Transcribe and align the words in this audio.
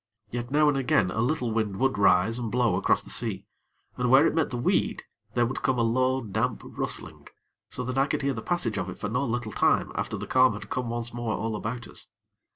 Yet 0.31 0.49
now 0.49 0.67
and 0.67 0.75
again 0.75 1.11
a 1.11 1.21
little 1.21 1.51
wind 1.51 1.77
would 1.77 1.95
rise 1.95 2.39
and 2.39 2.51
blow 2.51 2.75
across 2.75 3.03
the 3.03 3.11
sea, 3.11 3.45
and 3.97 4.09
where 4.09 4.25
it 4.25 4.33
met 4.33 4.49
the 4.49 4.57
weed, 4.57 5.03
there 5.35 5.45
would 5.45 5.61
come 5.61 5.77
a 5.77 5.83
low, 5.83 6.21
damp 6.21 6.63
rustling, 6.65 7.27
so 7.69 7.83
that 7.83 7.99
I 7.99 8.07
could 8.07 8.23
hear 8.23 8.33
the 8.33 8.41
passage 8.41 8.79
of 8.79 8.89
it 8.89 8.97
for 8.97 9.09
no 9.09 9.23
little 9.23 9.51
time 9.51 9.91
after 9.93 10.17
the 10.17 10.25
calm 10.25 10.53
had 10.53 10.71
come 10.71 10.89
once 10.89 11.13
more 11.13 11.35
all 11.35 11.55
about 11.55 11.87
us. 11.87 12.07